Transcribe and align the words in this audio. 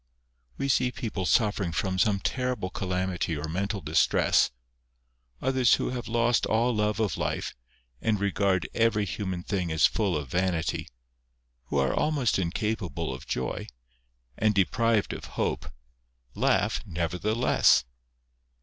We 0.57 0.67
see 0.67 0.91
people 0.91 1.27
suffering 1.27 1.71
from 1.71 1.99
some 1.99 2.19
terrible 2.19 2.71
calamity 2.71 3.37
or 3.37 3.47
mental 3.47 3.81
distress, 3.81 4.49
others 5.43 5.75
who 5.75 5.91
have 5.91 6.07
lost 6.07 6.47
all 6.47 6.73
love 6.73 6.99
of 6.99 7.17
life, 7.17 7.53
and 8.01 8.19
regard 8.19 8.67
every 8.73 9.05
human 9.05 9.43
thing 9.43 9.71
as 9.71 9.85
full 9.85 10.17
of 10.17 10.27
vanity, 10.29 10.87
who 11.65 11.77
are 11.77 11.93
almost 11.93 12.39
incapable 12.39 13.13
of 13.13 13.27
joy, 13.27 13.67
and 14.39 14.55
deprived 14.55 15.13
of 15.13 15.25
hope, 15.37 15.71
laugh 16.33 16.81
nevertheless. 16.87 17.85